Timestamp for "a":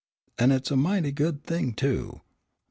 0.71-0.75